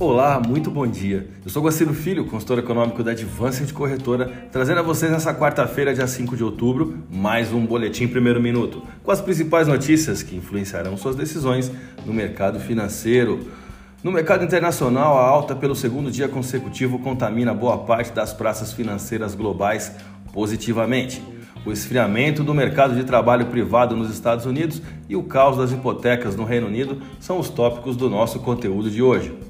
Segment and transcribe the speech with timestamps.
[0.00, 1.26] Olá, muito bom dia.
[1.44, 6.06] Eu sou Guaciro Filho, consultor econômico da Advanced Corretora, trazendo a vocês nessa quarta-feira, dia
[6.06, 11.16] 5 de outubro, mais um boletim primeiro minuto, com as principais notícias que influenciarão suas
[11.16, 11.72] decisões
[12.06, 13.40] no mercado financeiro.
[14.00, 19.34] No mercado internacional, a alta pelo segundo dia consecutivo contamina boa parte das praças financeiras
[19.34, 19.90] globais
[20.32, 21.20] positivamente.
[21.66, 26.36] O esfriamento do mercado de trabalho privado nos Estados Unidos e o caos das hipotecas
[26.36, 29.47] no Reino Unido são os tópicos do nosso conteúdo de hoje.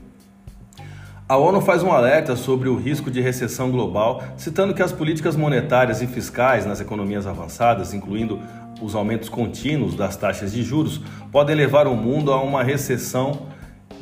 [1.29, 5.37] A ONU faz um alerta sobre o risco de recessão global, citando que as políticas
[5.37, 8.41] monetárias e fiscais nas economias avançadas, incluindo
[8.81, 13.43] os aumentos contínuos das taxas de juros, podem levar o mundo a uma recessão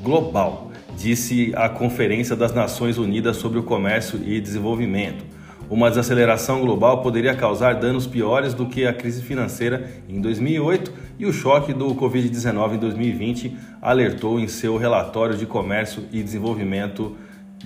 [0.05, 5.24] global, disse a Conferência das Nações Unidas sobre o Comércio e Desenvolvimento.
[5.69, 11.27] Uma desaceleração global poderia causar danos piores do que a crise financeira em 2008 e
[11.27, 17.16] o choque do Covid-19 em 2020, alertou em seu relatório de comércio e desenvolvimento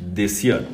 [0.00, 0.68] desse ano.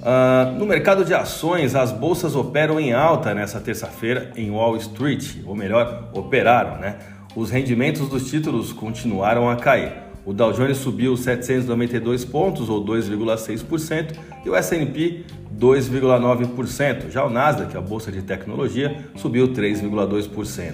[0.00, 5.36] Uh, no mercado de ações, as bolsas operam em alta nessa terça-feira em Wall Street,
[5.46, 6.96] ou melhor, operaram, né?
[7.36, 9.92] Os rendimentos dos títulos continuaram a cair.
[10.24, 15.24] O Dow Jones subiu 792 pontos, ou 2,6%, e o S&P
[15.60, 17.10] 2,9%.
[17.10, 20.72] Já o Nasdaq, a bolsa de tecnologia, subiu 3,2%.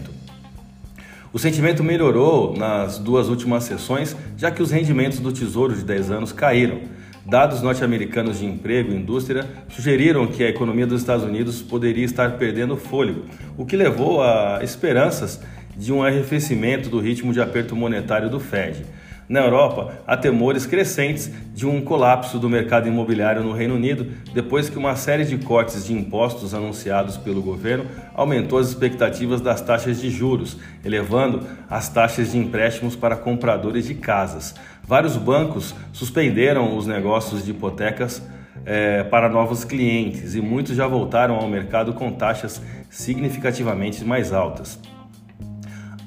[1.32, 6.10] O sentimento melhorou nas duas últimas sessões, já que os rendimentos do Tesouro de 10
[6.12, 6.80] anos caíram.
[7.26, 12.38] Dados norte-americanos de emprego e indústria sugeriram que a economia dos Estados Unidos poderia estar
[12.38, 13.24] perdendo fôlego,
[13.58, 15.40] o que levou a esperanças
[15.76, 18.86] de um arrefecimento do ritmo de aperto monetário do Fed.
[19.28, 24.68] Na Europa, há temores crescentes de um colapso do mercado imobiliário no Reino Unido, depois
[24.68, 30.00] que uma série de cortes de impostos anunciados pelo governo aumentou as expectativas das taxas
[30.00, 34.54] de juros, elevando as taxas de empréstimos para compradores de casas.
[34.84, 38.22] Vários bancos suspenderam os negócios de hipotecas
[38.64, 44.78] é, para novos clientes e muitos já voltaram ao mercado com taxas significativamente mais altas.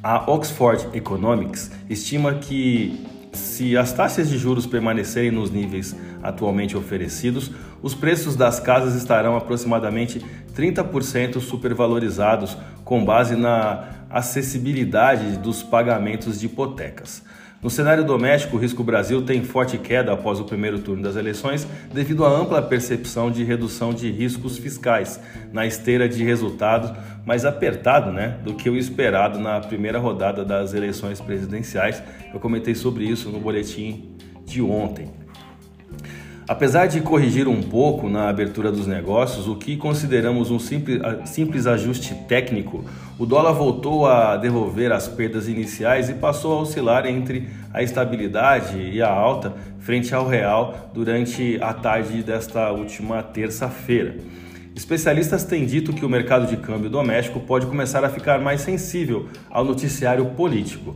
[0.02, 7.52] A Oxford Economics estima que, se as taxas de juros permanecerem nos níveis atualmente oferecidos,
[7.82, 10.24] os preços das casas estarão aproximadamente
[10.56, 17.24] 30% supervalorizados com base na acessibilidade dos pagamentos de hipotecas.
[17.62, 21.68] No cenário doméstico, o risco Brasil tem forte queda após o primeiro turno das eleições,
[21.94, 25.20] devido à ampla percepção de redução de riscos fiscais
[25.52, 26.92] na esteira de resultados
[27.26, 32.02] mais apertado né, do que o esperado na primeira rodada das eleições presidenciais.
[32.34, 34.16] Eu comentei sobre isso no boletim
[34.46, 35.10] de ontem.
[36.50, 41.68] Apesar de corrigir um pouco na abertura dos negócios, o que consideramos um simples, simples,
[41.68, 42.84] ajuste técnico,
[43.20, 48.82] o dólar voltou a devolver as perdas iniciais e passou a oscilar entre a estabilidade
[48.82, 54.18] e a alta frente ao real durante a tarde desta última terça-feira.
[54.76, 59.30] Especialistas têm dito que o mercado de câmbio doméstico pode começar a ficar mais sensível
[59.52, 60.96] ao noticiário político.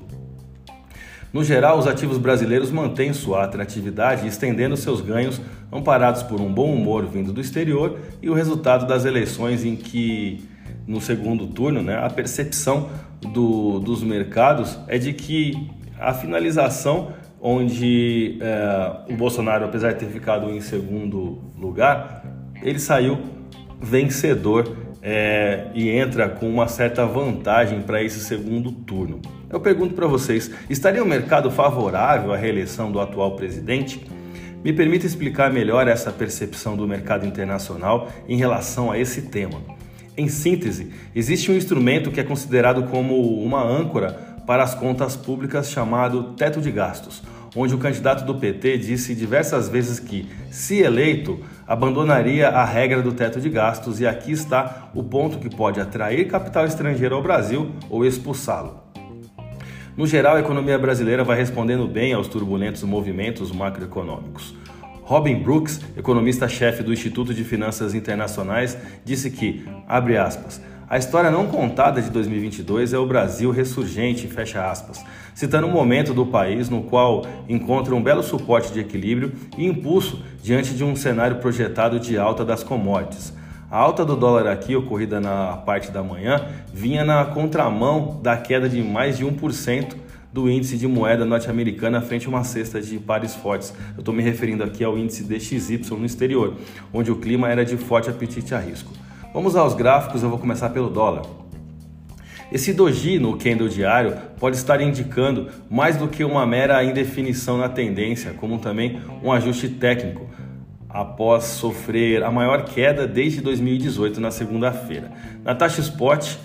[1.33, 6.71] No geral, os ativos brasileiros mantêm sua atratividade, estendendo seus ganhos, amparados por um bom
[6.71, 10.47] humor vindo do exterior e o resultado das eleições em que,
[10.85, 12.87] no segundo turno, né, a percepção
[13.19, 20.11] do, dos mercados é de que a finalização, onde é, o Bolsonaro, apesar de ter
[20.11, 22.23] ficado em segundo lugar,
[22.61, 23.17] ele saiu
[23.81, 29.19] vencedor é, e entra com uma certa vantagem para esse segundo turno.
[29.49, 34.01] Eu pergunto para vocês: estaria o mercado favorável à reeleição do atual presidente?
[34.63, 39.61] Me permita explicar melhor essa percepção do mercado internacional em relação a esse tema.
[40.15, 44.11] Em síntese, existe um instrumento que é considerado como uma âncora
[44.47, 47.21] para as contas públicas chamado teto de gastos,
[47.55, 53.13] onde o candidato do PT disse diversas vezes que, se eleito, abandonaria a regra do
[53.13, 57.71] teto de gastos, e aqui está o ponto que pode atrair capital estrangeiro ao Brasil
[57.89, 58.81] ou expulsá-lo.
[59.95, 64.55] No geral, a economia brasileira vai respondendo bem aos turbulentos movimentos macroeconômicos.
[65.03, 71.47] Robin Brooks, economista-chefe do Instituto de Finanças Internacionais, disse que, abre aspas, a história não
[71.47, 75.03] contada de 2022 é o Brasil ressurgente, fecha aspas,
[75.33, 80.21] citando um momento do país no qual encontra um belo suporte de equilíbrio e impulso
[80.43, 83.33] diante de um cenário projetado de alta das commodities.
[83.71, 86.39] A alta do dólar aqui, ocorrida na parte da manhã,
[86.71, 89.95] vinha na contramão da queda de mais de 1%
[90.31, 93.73] do índice de moeda norte-americana frente a uma cesta de pares fortes.
[93.95, 96.55] Eu estou me referindo aqui ao índice DXY no exterior,
[96.91, 98.91] onde o clima era de forte apetite a risco.
[99.33, 101.23] Vamos aos gráficos, eu vou começar pelo dólar.
[102.51, 107.67] Esse doji no candle diário pode estar indicando mais do que uma mera indefinição na
[107.67, 110.29] tendência, como também um ajuste técnico,
[110.87, 115.11] após sofrer a maior queda desde 2018 na segunda-feira.
[115.43, 116.35] Na taxa spot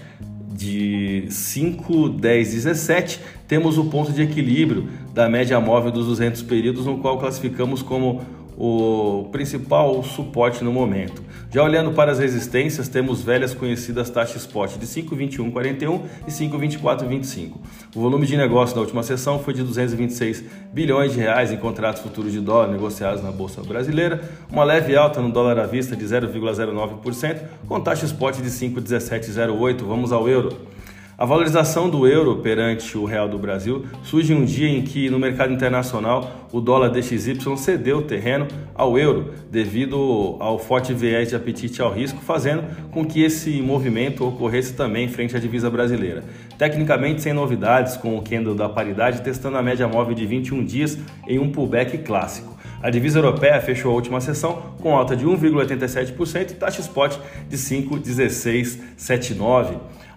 [0.51, 6.87] de 5, 10, 17, temos o ponto de equilíbrio da média móvel dos 200 períodos,
[6.87, 8.23] no qual classificamos como
[8.61, 11.23] o principal suporte no momento.
[11.49, 17.53] Já olhando para as resistências, temos velhas conhecidas taxas spot de 5,2141 e 5,2425.
[17.95, 22.03] O volume de negócio da última sessão foi de 226 bilhões de reais em contratos
[22.03, 26.05] futuros de dólar negociados na bolsa brasileira, uma leve alta no dólar à vista de
[26.05, 29.85] 0,09%, com taxa spot de 5,1708.
[29.85, 30.78] Vamos ao euro.
[31.19, 35.19] A valorização do euro perante o real do Brasil surge um dia em que, no
[35.19, 41.83] mercado internacional, o dólar DXY cedeu terreno ao euro devido ao forte viés de apetite
[41.83, 42.63] ao risco, fazendo
[42.93, 46.23] com que esse movimento ocorresse também frente à divisa brasileira.
[46.57, 50.97] Tecnicamente, sem novidades, com o candle da paridade testando a média móvel de 21 dias
[51.27, 52.57] em um pullback clássico.
[52.81, 57.17] A divisa europeia fechou a última sessão com alta de 1,87% e taxa spot
[57.49, 59.81] de 5,1679.